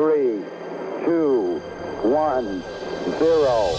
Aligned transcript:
three, 0.00 0.42
two, 1.04 1.60
one, 2.02 2.62
zero. 3.18 3.76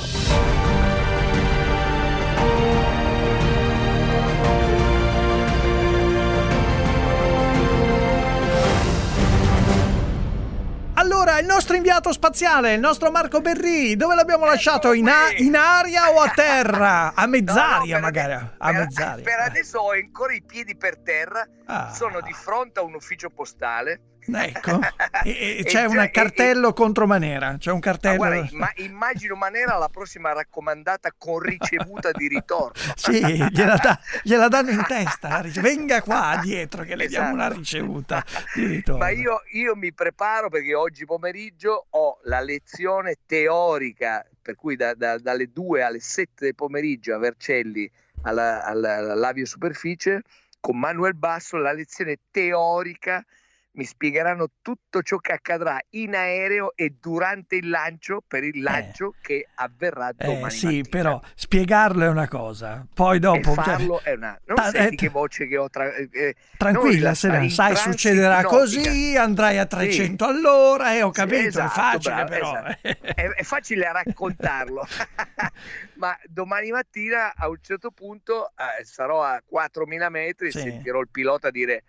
Allora, 10.96 11.40
il 11.40 11.48
nostro 11.48 11.76
inviato 11.76 12.12
spaziale, 12.12 12.74
il 12.74 12.80
nostro 12.80 13.10
Marco 13.10 13.42
Berri, 13.42 13.96
dove 13.96 14.14
l'abbiamo 14.14 14.46
lasciato? 14.46 14.94
In, 14.94 15.08
a- 15.10 15.32
in 15.36 15.56
aria 15.56 16.12
o 16.12 16.20
a 16.20 16.30
terra? 16.30 17.14
A 17.16 17.26
mezz'aria 17.26 17.98
No, 18.00 18.06
no, 18.06 18.12
per- 18.12 18.24
magari. 18.30 18.50
A 18.58 18.72
mezz'aria. 18.72 19.24
per 19.24 19.40
adesso 19.40 19.80
ho 19.80 19.92
ancora 19.92 20.34
i 20.34 20.44
piedi 20.46 20.76
per 20.76 21.00
terra, 21.00 21.48
Ah. 21.72 21.90
sono 21.94 22.20
di 22.22 22.34
fronte 22.34 22.80
a 22.80 22.84
un 22.84 22.94
ufficio 22.96 23.30
postale. 23.30 24.02
Ecco, 24.24 24.80
e, 25.26 25.30
e 25.32 25.58
E 25.60 25.64
c'è 25.64 25.84
già- 25.86 25.88
un 25.90 26.00
e- 26.00 26.12
cartello 26.12 26.74
contro 26.74 27.08
Manera. 27.08 27.56
C'è 27.58 27.72
un 27.72 27.80
cartello. 27.80 28.18
guarda, 28.18 28.48
imma- 28.52 28.72
immagino 28.76 29.36
Manera 29.36 29.78
la 29.78 29.88
prossima 29.90 30.32
raccomandata 30.34 31.10
con 31.18 31.40
ricevuta 31.40 32.12
di 32.12 32.28
ritorno. 32.28 32.74
Sì, 32.96 33.20
gliela, 33.50 33.78
dà- 33.78 34.00
gliela 34.22 34.48
danno 34.48 34.70
in 34.72 34.84
testa. 34.88 35.42
Venga 35.60 36.02
qua 36.04 36.40
dietro 36.42 36.84
che 36.84 36.96
le 36.96 37.08
diamo 37.08 37.32
una 37.34 37.46
Esatto. 37.46 37.58
ricevuta 37.60 38.24
di 38.54 38.66
ritorno. 38.68 39.00
Ma 39.00 39.10
io, 39.10 39.42
io 39.54 39.76
mi 39.76 39.92
preparo 39.94 40.50
perché 40.50 40.76
oggi 40.76 41.06
pomeriggio 41.06 41.88
ho 41.90 42.20
la 42.26 42.42
lezione 42.42 43.16
teorica, 43.26 44.24
per 44.42 44.56
cui 44.56 44.76
da- 44.76 44.94
da- 44.94 45.18
dalle 45.18 45.52
2 45.52 45.82
alle 45.82 46.00
7 46.00 46.30
del 46.46 46.56
pomeriggio 46.56 47.16
a 47.16 47.18
Vercelli 47.18 47.90
alla, 48.24 48.64
alla, 48.64 48.98
all'avio 49.14 49.46
superficie 49.48 50.22
con 50.62 50.80
Manuel 50.80 51.16
Basso 51.16 51.58
la 51.58 51.74
lezione 51.74 52.20
teorica 52.32 53.26
mi 53.74 53.86
spiegheranno 53.86 54.48
tutto 54.62 55.02
ciò 55.02 55.18
che 55.18 55.32
accadrà 55.32 55.80
in 55.92 56.14
aereo 56.14 56.74
e 56.76 56.96
durante 57.00 57.56
il 57.56 57.70
lancio 57.70 58.22
per 58.28 58.44
il 58.44 58.62
lancio 58.62 59.16
che 59.22 59.48
avverrà 59.56 60.10
Eh, 60.10 60.26
domani 60.26 60.54
sì, 60.54 60.66
mattina. 60.66 60.90
però 60.90 61.22
spiegarlo 61.36 62.04
è 62.04 62.08
una 62.10 62.28
cosa, 62.28 62.86
poi 62.94 63.16
e 63.16 63.20
dopo... 63.20 63.54
cioè, 63.54 63.64
farlo 63.64 64.04
è 64.04 64.12
una 64.12 64.38
non 64.46 64.56
ta- 64.58 64.70
senti 64.72 64.94
eh, 64.96 64.98
che 64.98 65.10
voce 65.10 65.48
che 65.48 65.58
ho 65.58 65.70
tra, 65.70 65.94
eh, 65.94 66.10
eh, 66.12 66.36
Tranquilla, 66.58 67.14
Serena, 67.14 67.48
sai, 67.50 67.76
succederà 67.78 68.40
ipnotica. 68.42 68.56
così, 68.60 69.16
andrai 69.16 69.58
a 69.58 69.66
300 69.66 70.26
all'ora 70.26 70.94
e 70.94 71.02
ho 71.02 71.08
Sì, 71.14 71.20
capito, 71.22 71.48
esatto, 71.48 71.68
è 71.68 71.70
facile 72.02 72.14
bravo, 72.26 72.30
però. 72.30 72.52
esatto. 72.68 72.88
È, 73.16 73.30
è 73.30 73.44
facile 73.44 73.92
raccontarlo, 73.94 74.86
ma 75.96 76.18
domani 76.26 76.72
mattina 76.72 77.34
a 77.36 77.48
un 77.48 77.58
certo 77.62 77.92
punto 77.92 78.50
eh, 78.50 78.84
sarò 78.84 79.24
a 79.24 79.42
4.000 79.50 80.10
metri 80.10 80.48
e 80.48 80.52
Sì. 80.52 80.60
sentirò 80.60 81.00
il 81.00 81.08
pilota 81.10 81.50
dire 81.50 81.84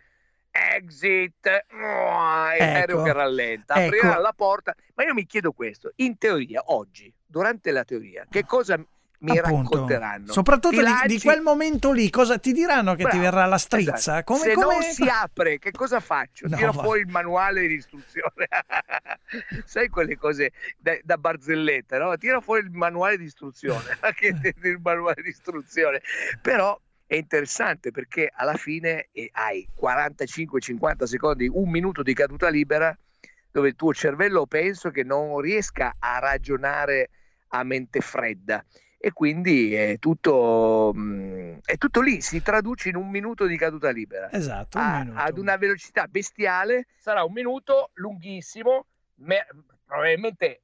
exit, 0.52 1.64
l'aereo 1.70 2.96
Ecco, 2.96 3.02
che 3.02 3.12
rallenta, 3.12 3.74
ecco. 3.74 3.96
aprirà 3.96 4.18
la 4.18 4.32
porta. 4.34 4.74
Ma 4.94 5.04
io 5.04 5.14
mi 5.14 5.26
chiedo 5.26 5.52
questo, 5.52 5.92
in 5.96 6.18
teoria 6.18 6.62
oggi, 6.66 7.12
durante 7.26 7.70
la 7.70 7.84
teoria, 7.84 8.26
che 8.30 8.44
cosa 8.44 8.76
mi 8.76 9.38
Appunto. 9.38 9.70
racconteranno? 9.74 10.32
Soprattutto 10.32 10.82
Ti 10.82 10.84
di, 11.06 11.14
di 11.14 11.20
quel 11.20 11.40
momento 11.40 11.92
lì, 11.92 12.10
cosa 12.10 12.38
ti 12.38 12.52
diranno 12.52 12.92
che 12.94 13.04
ti 13.04 13.16
Bravo, 13.16 13.22
verrà 13.22 13.44
la 13.46 13.56
strizza? 13.58 13.94
esatto. 13.94 14.32
Come, 14.34 14.44
Se 14.44 14.52
come- 14.54 14.72
non 14.74 14.82
si 14.82 15.08
apre, 15.08 15.58
che 15.58 15.70
cosa 15.70 16.00
faccio? 16.00 16.48
No, 16.48 16.56
Tiro 16.56 16.72
fuori 16.72 17.00
il 17.00 17.06
manuale 17.08 17.66
di 17.66 17.74
istruzione. 17.74 18.48
Sai 19.64 19.88
quelle 19.88 20.16
cose 20.16 20.52
da, 20.76 20.96
da 21.02 21.16
barzelletta, 21.16 21.98
no? 21.98 22.16
Tira 22.16 22.40
fuori 22.40 22.62
il 22.64 22.70
manuale 22.72 23.16
di 23.16 23.24
istruzione, 23.24 23.96
anche 24.00 24.26
il 24.62 24.80
manuale 24.82 25.22
di 25.22 25.28
istruzione. 25.28 26.02
Però 26.40 26.78
è 27.12 27.16
interessante 27.16 27.90
perché 27.90 28.32
alla 28.34 28.54
fine 28.54 29.08
eh, 29.12 29.28
hai 29.32 29.68
45-50 29.78 31.04
secondi, 31.04 31.46
un 31.52 31.68
minuto 31.68 32.02
di 32.02 32.14
caduta 32.14 32.48
libera 32.48 32.96
dove 33.50 33.68
il 33.68 33.76
tuo 33.76 33.92
cervello 33.92 34.46
penso 34.46 34.90
che 34.90 35.02
non 35.02 35.38
riesca 35.40 35.96
a 35.98 36.18
ragionare 36.18 37.10
a 37.48 37.64
mente 37.64 38.00
fredda 38.00 38.64
e 38.96 39.12
quindi 39.12 39.74
è 39.74 39.98
tutto, 39.98 40.92
mh, 40.94 41.58
è 41.66 41.76
tutto 41.76 42.00
lì, 42.00 42.22
si 42.22 42.40
traduce 42.40 42.88
in 42.88 42.96
un 42.96 43.10
minuto 43.10 43.44
di 43.44 43.58
caduta 43.58 43.90
libera. 43.90 44.32
Esatto, 44.32 44.78
un 44.78 44.84
A- 44.84 44.98
minuto. 45.00 45.20
ad 45.20 45.36
una 45.36 45.56
velocità 45.58 46.06
bestiale 46.06 46.86
sarà 46.96 47.24
un 47.24 47.32
minuto 47.32 47.90
lunghissimo, 47.94 48.86
me- 49.16 49.46
probabilmente, 49.84 50.62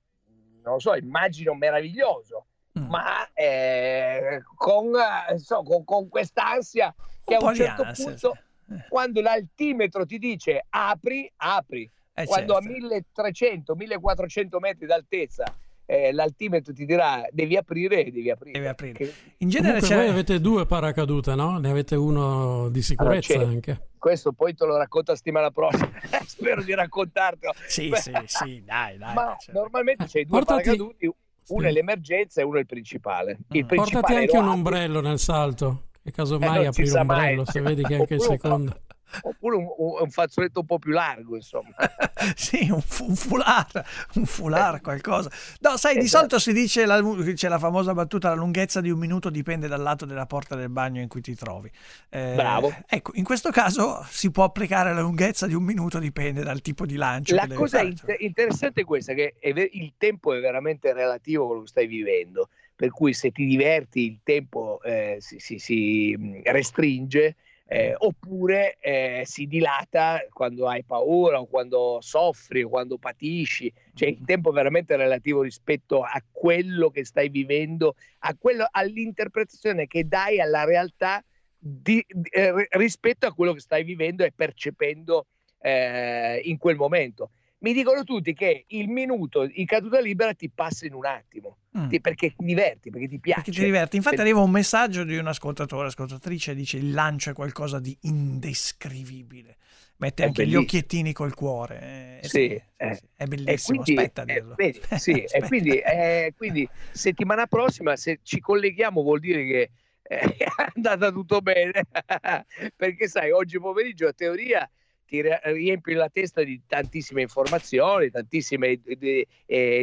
non 0.63 0.75
lo 0.75 0.79
so, 0.79 0.95
immagino 0.95 1.53
meraviglioso, 1.55 2.47
Mm. 2.79 2.89
ma 2.89 3.33
eh, 3.33 4.43
con, 4.57 4.93
eh, 5.31 5.39
so, 5.39 5.63
con, 5.63 5.85
con 5.85 6.09
quest'ansia 6.09 6.95
che 7.25 7.35
a 7.35 7.39
po' 7.39 7.47
un 7.47 7.55
certo 7.55 7.83
ansia, 7.83 8.05
punto, 8.05 8.33
sì. 8.67 8.73
Eh, 8.75 8.85
quando 8.89 9.21
l'altimetro 9.21 10.05
ti 10.07 10.19
dice 10.19 10.65
apri, 10.69 11.31
apri. 11.37 11.91
eh, 12.15 12.25
Quando 12.27 12.55
a 12.57 12.61
certo. 12.61 13.75
1300-1400 13.75 14.59
metri 14.59 14.87
d'altezza 14.87 15.45
eh, 15.91 16.13
l'altimetro 16.13 16.75
ti 16.75 16.85
dirà 16.85 17.25
devi 17.31 17.57
aprire 17.57 18.05
e 18.05 18.11
devi 18.11 18.29
aprire. 18.31 18.53
Devi 18.59 18.67
aprire. 18.69 18.93
Che- 18.93 19.15
In 19.39 19.49
genere 19.49 19.81
Comunque 19.81 19.89
c'è... 19.89 20.03
voi 20.03 20.09
avete 20.13 20.39
due 20.41 20.67
paracadute, 20.67 21.35
no? 21.35 21.59
Ne 21.59 21.71
avete 21.71 21.95
uno 21.97 22.69
di 22.69 22.83
sicurezza 22.83 23.33
Allora, 23.33 23.47
c'è- 23.49 23.55
anche. 23.55 23.89
questo 23.97 24.33
poi 24.33 24.55
te 24.55 24.67
lo 24.67 24.77
racconto 24.77 25.13
la 25.13 25.17
settimana 25.17 25.51
prossima. 25.51 25.91
Spero 26.27 26.63
di 26.63 26.75
raccontartelo. 26.75 27.55
Sì, 27.67 27.91
sì, 27.95 28.13
sì, 28.27 28.63
dai, 28.67 28.99
dai. 28.99 29.15
Ma 29.15 29.35
cioè. 29.41 29.55
normalmente 29.55 30.05
c'è 30.05 30.25
due 30.25 30.39
Portati- 30.45 30.63
paracaduti, 30.65 31.11
uno 31.49 31.63
Sì. 31.63 31.67
è 31.69 31.71
l'emergenza 31.73 32.41
e 32.41 32.45
uno 32.45 32.57
è 32.57 32.61
il 32.61 32.67
principale. 32.67 33.39
Il 33.51 33.65
Mm. 33.65 33.67
principale 33.67 33.91
Portati 34.03 34.15
anche 34.15 34.37
un 34.37 34.45
apri, 34.45 34.59
ombrello 34.59 35.01
nel 35.01 35.19
salto, 35.19 35.83
che 36.03 36.09
eh, 36.09 36.13
casomai 36.13 36.61
si 36.61 36.67
apri 36.67 36.85
mai. 36.85 36.93
l'ombrello, 36.93 37.45
se 37.45 37.61
vedi 37.61 37.83
che 37.85 37.95
anche 37.97 38.15
il 38.15 38.21
secondo... 38.21 38.81
Oppure 39.23 39.57
un, 39.57 39.67
un- 39.77 40.11
fazzoletto 40.11 40.61
un 40.61 40.67
po' 40.67 40.79
più 40.79 40.93
largo, 40.93 41.37
insomma. 41.37 41.71
Sì, 42.35 42.69
un, 42.71 42.83
un 43.01 43.15
foulard, 43.15 43.83
un 44.15 44.27
foulard, 44.27 44.81
qualcosa. 44.81 45.31
No, 45.61 45.77
sai, 45.77 45.95
di 45.95 46.05
Esatto. 46.05 46.39
solito 46.39 46.39
si 46.41 46.53
dice, 46.53 46.85
la, 46.85 47.01
c'è 47.35 47.49
la 47.49 47.59
famosa 47.61 47.95
battuta, 47.95 48.29
la 48.31 48.35
lunghezza 48.35 48.81
di 48.81 48.91
un 48.91 48.99
minuto 48.99 49.31
dipende 49.31 49.69
dal 49.69 49.81
lato 49.81 50.05
della 50.05 50.27
porta 50.27 50.57
del 50.57 50.69
bagno 50.69 51.01
in 51.01 51.09
cui 51.09 51.21
ti 51.21 51.35
trovi. 51.37 51.71
Eh, 52.09 52.33
Bravo. 52.35 52.75
Ecco, 52.89 53.13
in 53.15 53.25
questo 53.25 53.51
caso 53.51 54.05
si 54.11 54.31
può 54.31 54.45
applicare 54.45 54.93
la 54.93 55.01
lunghezza 55.01 55.47
di 55.47 55.55
un 55.55 55.63
minuto, 55.63 55.99
dipende 55.99 56.43
dal 56.43 56.61
tipo 56.61 56.87
di 56.87 56.97
lancio. 56.97 57.35
La 57.35 57.47
cosa 57.47 57.81
inter- 57.83 58.21
interessante 58.21 58.81
è 58.81 58.85
questa, 58.85 59.15
che 59.15 59.35
è 59.39 59.53
ve- 59.53 59.71
il 59.73 59.93
tempo 59.97 60.35
è 60.35 60.41
veramente 60.41 60.93
relativo 60.93 61.45
a 61.45 61.47
quello 61.47 61.63
che 61.63 61.69
stai 61.69 61.87
vivendo, 61.87 62.49
per 62.75 62.91
cui 62.91 63.13
se 63.15 63.31
ti 63.31 63.45
diverti 63.47 64.01
il 64.07 64.19
tempo 64.23 64.81
eh, 64.83 65.19
si, 65.21 65.39
si- 65.39 65.59
si, 65.59 66.41
restringe, 66.45 67.37
eh, 67.71 67.95
oppure 67.99 68.79
eh, 68.81 69.23
si 69.27 69.47
dilata 69.47 70.25
quando 70.33 70.67
hai 70.67 70.83
paura 70.85 71.39
o 71.39 71.47
quando 71.47 71.99
soffri 72.01 72.63
o 72.63 72.71
quando 72.71 72.97
patisci, 72.97 73.71
cioè 73.93 74.09
il 74.09 74.25
tempo 74.25 74.51
è 74.51 74.53
veramente 74.55 74.97
relativo 74.97 75.43
rispetto 75.43 76.01
a 76.03 76.23
quello 76.31 76.89
che 76.89 77.05
stai 77.05 77.29
vivendo, 77.29 77.95
quello- 78.39 78.67
all'interpretazione 78.71 79.87
che 79.87 80.09
dai 80.09 80.41
alla 80.41 80.65
realtà 80.65 81.23
di- 81.59 82.05
eh, 82.31 82.67
rispetto 82.71 83.27
a 83.27 83.35
quello 83.35 83.53
che 83.53 83.61
stai 83.61 83.85
vivendo 83.85 84.25
e 84.25 84.33
percependo 84.35 85.27
eh, 85.61 86.41
in 86.45 86.57
quel 86.57 86.77
momento. 86.77 87.33
Mi 87.61 87.73
dicono 87.73 88.05
tutti 88.05 88.35
che 88.35 88.65
il 88.69 88.89
minuto 88.89 89.43
in 89.51 89.67
caduta 89.67 90.01
libera 90.01 90.33
ti 90.33 90.49
passa 90.49 90.87
in 90.87 90.95
un 90.95 91.05
attimo, 91.07 91.57
Mm. 91.77 91.89
ti- 91.89 92.01
perché 92.01 92.33
ti 92.37 92.45
diverti, 92.45 92.91
perché 92.91 93.09
ti 93.09 93.19
piace. 93.19 93.43
Perché 93.43 93.59
ti 93.59 93.65
diverti. 93.65 93.97
Infatti 93.97 94.17
Per- 94.17 94.25
arriva 94.25 94.41
un 94.41 94.51
messaggio 94.51 95.03
di 95.05 95.17
un 95.17 95.27
ascoltatore, 95.27 95.89
ascoltatrice, 95.89 96.55
dice 96.55 96.77
il 96.77 96.93
lancio 96.93 97.31
è 97.31 97.33
qualcosa 97.33 97.81
di 97.81 97.97
indescrivibile. 98.03 99.57
Mette 99.97 100.23
È 100.23 100.27
anche 100.27 100.43
gli 100.43 100.51
bellissimo. 100.51 100.63
occhiettini 100.63 101.13
col 101.13 101.35
cuore. 101.35 102.21
Eh, 102.23 102.29
Sì, 102.29 102.29
sì, 102.29 102.63
eh. 102.77 102.95
sì, 102.95 103.09
È 103.17 103.25
bellissimo, 103.27 103.83
quindi, 103.83 104.01
aspetta 104.01 104.23
eh, 104.25 104.45
vedi, 104.57 104.81
sì, 104.97 105.11
e 105.11 105.25
Aspetta. 105.25 105.47
quindi, 105.49 105.79
eh, 105.79 106.33
quindi 106.37 106.69
settimana 106.93 107.47
prossima 107.47 107.97
se 107.97 108.21
ci 108.23 108.39
colleghiamo 108.39 109.03
vuol 109.03 109.19
dire 109.19 109.45
che 109.45 109.71
eh, 110.05 110.19
è 110.39 110.47
andata 110.77 111.11
tutto 111.11 111.41
bene, 111.41 111.73
perché 112.77 113.09
sai, 113.09 113.33
oggi 113.33 113.59
pomeriggio 113.59 114.07
a 114.07 114.13
teoria 114.13 114.71
ti 115.09 115.23
riempi 115.23 115.95
la 115.95 116.11
testa 116.11 116.45
di 116.45 116.61
tantissime 116.67 117.23
informazioni, 117.23 118.11
tantissimi 118.11 118.81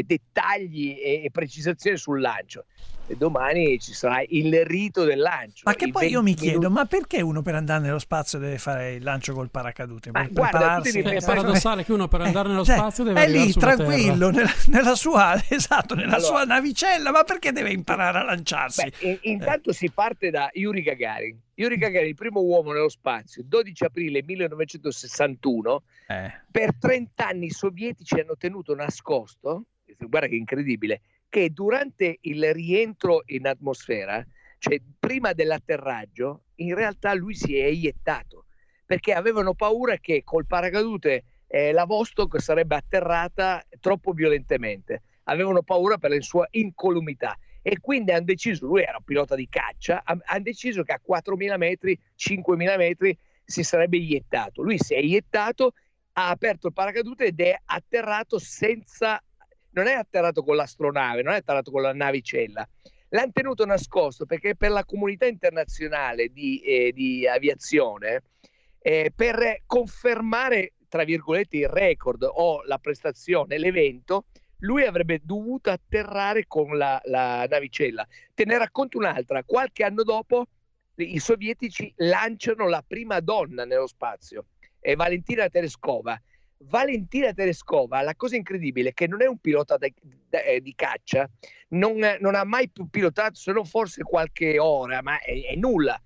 dettagli 0.05 0.95
e, 1.01 1.23
e 1.25 1.31
precisazioni 1.31 1.97
sul 1.97 2.21
lancio. 2.21 2.65
E 3.07 3.15
domani 3.15 3.79
ci 3.79 3.93
sarà 3.93 4.23
il 4.27 4.65
rito 4.65 5.03
del 5.03 5.19
lancio. 5.19 5.61
Ma 5.65 5.75
che 5.75 5.89
poi 5.91 6.09
io 6.09 6.21
mi 6.23 6.31
20 6.33 6.41
chiedo, 6.41 6.57
minuti- 6.57 6.73
ma 6.73 6.85
perché 6.85 7.21
uno 7.21 7.43
per 7.43 7.53
andare 7.53 7.81
nello 7.83 7.99
spazio 7.99 8.39
deve 8.39 8.57
fare 8.57 8.93
il 8.95 9.03
lancio 9.03 9.33
col 9.33 9.51
paracadute? 9.51 10.09
Ma 10.11 10.21
Per 10.23 10.31
guarda, 10.31 10.81
È 10.81 11.21
paradossale 11.23 11.83
che 11.83 11.91
uno 11.93 12.07
per 12.07 12.21
andare 12.21 12.49
nello 12.49 12.65
Cioè, 12.65 12.77
spazio 12.77 13.03
deve 13.03 13.23
è 13.23 13.29
lì 13.29 13.53
tranquillo 13.53 14.31
nella, 14.31 14.49
nella 14.67 14.95
sua 14.95 15.35
esatto 15.49 15.93
nella 15.93 16.15
Allora- 16.15 16.25
sua 16.25 16.43
navicella 16.45 17.11
ma 17.11 17.23
perché 17.23 17.51
deve 17.51 17.71
imparare 17.71 18.17
a 18.19 18.23
lanciarsi 18.23 18.81
Beh, 18.99 19.07
in- 19.07 19.19
intanto 19.21 19.71
si 19.71 19.89
parte 19.91 20.31
da 20.31 20.49
Yuri 20.53 20.81
Gagarin. 20.81 21.39
Yuri 21.57 21.77
Gagarin, 21.77 22.09
il 22.09 22.15
primo 22.15 22.41
uomo 22.41 22.73
nello 22.73 22.89
spazio, 22.89 23.43
12 23.45 23.83
aprile 23.85 24.23
1961, 24.25 25.83
Eh, 26.07 26.31
per 26.51 26.71
30 26.77 27.27
anni 27.27 27.45
i 27.45 27.49
sovietici 27.51 28.15
hanno 28.19 28.35
tenuto 28.37 28.75
nascosto, 28.75 29.63
guarda 29.97 30.27
che 30.27 30.35
incredibile, 30.35 31.01
che 31.29 31.49
durante 31.51 32.17
il 32.21 32.53
rientro 32.53 33.23
in 33.27 33.47
atmosfera, 33.47 34.25
cioè 34.57 34.79
prima 34.99 35.33
dell'atterraggio, 35.33 36.43
in 36.55 36.75
realtà 36.75 37.13
lui 37.13 37.35
si 37.35 37.57
è 37.57 37.65
iettato, 37.65 38.45
perché 38.85 39.13
avevano 39.13 39.53
paura 39.53 39.97
che 39.97 40.23
col 40.23 40.45
paracadute 40.45 41.23
eh, 41.47 41.71
la 41.71 41.85
Vostok 41.85 42.41
sarebbe 42.41 42.75
atterrata 42.75 43.63
troppo 43.79 44.11
violentemente, 44.11 45.01
avevano 45.23 45.61
paura 45.61 45.97
per 45.97 46.11
la 46.11 46.21
sua 46.21 46.47
incolumità 46.51 47.37
e 47.67 47.79
quindi 47.79 48.11
hanno 48.11 48.25
deciso, 48.25 48.67
lui 48.67 48.83
era 48.83 48.97
un 48.97 49.03
pilota 49.03 49.33
di 49.33 49.47
caccia, 49.49 50.03
hanno 50.03 50.43
deciso 50.43 50.83
che 50.83 50.91
a 50.91 51.01
4.000 51.03 51.57
metri, 51.57 51.99
5.000 52.15 52.77
metri 52.77 53.17
si 53.43 53.63
sarebbe 53.63 53.97
iettato. 53.97 54.61
Lui 54.61 54.77
si 54.77 54.93
è 54.93 54.99
iettato, 54.99 55.73
ha 56.13 56.29
aperto 56.29 56.67
il 56.67 56.73
paracadute 56.73 57.25
ed 57.25 57.39
è 57.39 57.59
atterrato 57.65 58.37
senza, 58.37 59.19
non 59.75 59.87
è 59.87 59.93
atterrato 59.93 60.43
con 60.43 60.55
l'astronave, 60.55 61.21
non 61.21 61.33
è 61.33 61.37
atterrato 61.37 61.69
con 61.69 61.81
la 61.81 61.93
navicella. 61.93 62.67
L'hanno 63.09 63.31
tenuto 63.31 63.65
nascosto 63.65 64.25
perché 64.25 64.55
per 64.55 64.71
la 64.71 64.83
comunità 64.83 65.25
internazionale 65.25 66.29
di, 66.29 66.59
eh, 66.61 66.91
di 66.93 67.27
aviazione, 67.27 68.23
eh, 68.79 69.11
per 69.15 69.61
confermare, 69.65 70.73
tra 70.87 71.03
virgolette, 71.03 71.57
il 71.57 71.69
record 71.69 72.27
o 72.29 72.63
la 72.63 72.77
prestazione, 72.77 73.57
l'evento, 73.57 74.25
lui 74.59 74.83
avrebbe 74.83 75.19
dovuto 75.23 75.69
atterrare 75.69 76.45
con 76.47 76.77
la, 76.77 76.99
la 77.05 77.45
navicella. 77.47 78.07
Te 78.33 78.45
ne 78.45 78.57
racconto 78.57 78.97
un'altra. 78.97 79.43
Qualche 79.43 79.83
anno 79.83 80.03
dopo 80.03 80.47
i 80.95 81.19
sovietici 81.19 81.93
lanciano 81.97 82.67
la 82.67 82.83
prima 82.85 83.19
donna 83.19 83.65
nello 83.65 83.87
spazio, 83.87 84.45
è 84.79 84.95
Valentina 84.95 85.49
Tereskova. 85.49 86.19
Valentina 86.59 87.33
Tereskova, 87.33 88.01
la 88.01 88.15
cosa 88.15 88.35
incredibile 88.35 88.89
è 88.89 88.93
che 88.93 89.07
non 89.07 89.21
è 89.21 89.27
un 89.27 89.37
pilota 89.37 89.77
de, 89.77 89.93
de, 90.01 90.43
eh, 90.43 90.61
di 90.61 90.73
caccia, 90.75 91.29
non, 91.69 91.97
non, 92.19 92.35
ha 92.35 92.43
mai 92.43 92.71
pilotato 92.89 93.35
se 93.35 93.51
non 93.51 93.65
forse 93.65 94.03
qualche 94.03 94.57
ora, 94.59 95.01
ma 95.01 95.19
è, 95.19 95.41
è 95.41 95.55
nulla. 95.55 95.99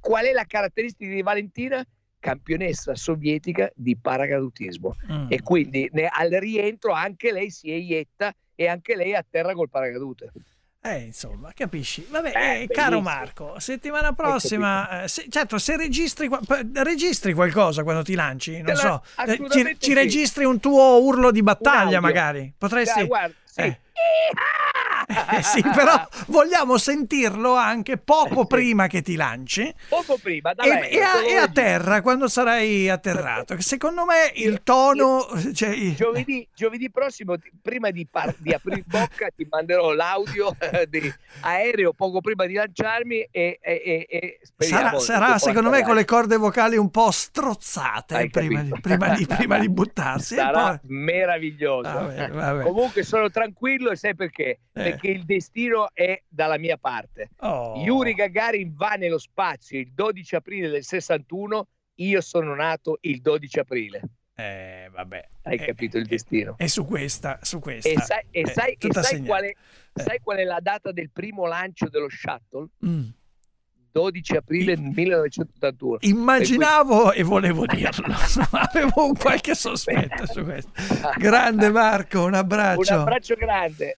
Qual 0.00 0.24
è 0.24 0.32
la 0.32 0.44
caratteristica 0.44 1.12
di 1.12 1.22
Valentina? 1.22 1.86
campionessa 2.20 2.96
sovietica 2.96 3.70
di 3.74 3.96
paracadutismo 3.96 4.96
mm. 5.10 5.26
e 5.28 5.40
quindi 5.40 5.88
ne, 5.92 6.08
al 6.08 6.30
rientro 6.30 6.92
anche 6.92 7.32
lei 7.32 7.50
si 7.50 7.70
eietta 7.70 8.34
e 8.54 8.66
anche 8.66 8.96
lei 8.96 9.14
atterra 9.14 9.54
col 9.54 9.70
paracadute. 9.70 10.32
Eh, 10.80 11.06
insomma, 11.06 11.50
capisci? 11.54 12.06
Vabbè, 12.08 12.32
eh, 12.34 12.62
eh, 12.62 12.66
caro 12.68 13.00
Marco, 13.00 13.58
settimana 13.58 14.12
prossima, 14.12 15.02
eh, 15.02 15.08
se, 15.08 15.26
certo, 15.28 15.58
se 15.58 15.76
registri, 15.76 16.30
registri, 16.72 17.34
qualcosa 17.34 17.82
quando 17.82 18.02
ti 18.02 18.14
lanci, 18.14 18.62
non 18.62 18.76
so, 18.76 19.02
eh, 19.26 19.36
ci, 19.50 19.64
ci 19.78 19.90
sì. 19.90 19.94
registri 19.94 20.44
un 20.44 20.60
tuo 20.60 21.02
urlo 21.02 21.32
di 21.32 21.42
battaglia 21.42 22.00
magari, 22.00 22.52
potresti... 22.56 23.00
Dai, 23.00 23.06
guarda, 23.08 23.34
sì. 23.44 23.76
Eh. 25.08 25.26
Eh, 25.38 25.42
sì, 25.42 25.62
però 25.62 26.06
vogliamo 26.28 26.78
sentirlo 26.78 27.54
anche 27.54 27.96
poco 27.96 28.46
prima 28.46 28.86
che 28.86 29.02
ti 29.02 29.14
lanci. 29.14 29.72
Poco 29.88 30.18
prima, 30.20 30.52
da 30.52 30.64
e, 30.64 30.88
e, 30.90 31.00
a, 31.00 31.24
e 31.24 31.34
a, 31.36 31.48
terra, 31.48 32.00
quando 32.02 32.28
sarai 32.28 32.88
atterrato. 32.88 33.60
Secondo 33.60 34.04
me 34.04 34.32
il 34.34 34.62
tono... 34.62 35.26
Cioè... 35.52 35.94
Giovedì, 35.94 36.48
giovedì, 36.54 36.90
prossimo, 36.90 37.36
prima 37.62 37.90
di, 37.90 38.06
par- 38.10 38.34
di 38.38 38.52
aprire 38.52 38.82
bocca, 38.86 39.28
ti 39.34 39.46
manderò 39.48 39.92
l'audio 39.92 40.54
eh, 40.58 40.86
di 40.88 41.12
aereo 41.40 41.92
poco 41.92 42.20
prima 42.20 42.46
di 42.46 42.54
lanciarmi 42.54 43.28
e, 43.30 43.58
e, 43.60 44.06
e 44.08 44.40
sarà, 44.56 44.98
sarà 44.98 45.38
secondo 45.38 45.70
me, 45.70 45.82
con 45.82 45.94
le 45.94 46.04
corde 46.04 46.36
vocali 46.36 46.76
un 46.76 46.90
po' 46.90 47.10
strozzate 47.10 48.28
prima 48.30 48.62
di, 48.62 48.72
prima, 48.80 49.08
di, 49.14 49.26
prima 49.26 49.58
di, 49.60 49.68
buttarsi. 49.68 50.34
Sarà 50.34 50.78
poi... 50.78 50.90
meraviglioso. 50.90 51.92
Vabbè, 51.92 52.30
vabbè. 52.30 52.62
Comunque 52.62 53.02
sono 53.02 53.30
tranquillo 53.30 53.90
e 53.90 53.96
sai 53.96 54.14
perché? 54.14 54.60
Eh 54.72 54.97
che 54.98 55.08
il 55.08 55.24
destino 55.24 55.88
è 55.92 56.22
dalla 56.28 56.58
mia 56.58 56.76
parte. 56.76 57.30
Oh. 57.40 57.80
Yuri 57.82 58.14
Gagarin 58.14 58.74
va 58.74 58.94
nello 58.94 59.18
spazio 59.18 59.78
il 59.78 59.92
12 59.92 60.36
aprile 60.36 60.68
del 60.68 60.84
61, 60.84 61.66
io 61.96 62.20
sono 62.20 62.54
nato 62.54 62.98
il 63.02 63.20
12 63.20 63.58
aprile. 63.58 64.02
Eh, 64.34 64.88
vabbè. 64.92 65.28
Hai 65.42 65.54
eh, 65.54 65.66
capito 65.66 65.98
il 65.98 66.06
destino. 66.06 66.54
E 66.58 66.68
su 66.68 66.84
questa, 66.84 67.40
su 67.42 67.58
questa. 67.58 67.88
E 67.88 67.98
sai, 67.98 68.22
e 68.30 68.46
sai, 68.46 68.76
e 68.78 68.92
sai, 68.92 69.24
qual, 69.24 69.42
è, 69.42 69.52
sai 69.92 70.20
qual, 70.22 70.38
è, 70.38 70.44
la 70.44 70.60
data 70.60 70.92
del 70.92 71.10
primo 71.10 71.46
lancio 71.46 71.88
dello 71.88 72.08
shuttle? 72.08 72.68
Mm. 72.86 73.08
12 73.90 74.36
aprile 74.36 74.76
1981. 74.76 75.98
Immaginavo 76.02 77.12
e 77.12 77.24
volevo 77.24 77.66
dirlo, 77.66 78.14
avevo 78.52 79.06
un 79.06 79.16
qualche 79.16 79.56
sospetto 79.56 80.24
su 80.26 80.44
questo. 80.44 80.70
Grande 81.18 81.70
Marco, 81.70 82.24
un 82.24 82.34
abbraccio. 82.34 82.94
Un 82.94 83.00
abbraccio 83.00 83.34
grande. 83.34 83.96